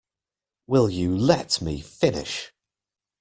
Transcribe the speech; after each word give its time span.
Will 0.65 0.89
you 0.89 1.15
let 1.15 1.61
me 1.61 1.79
finish? 1.79 2.51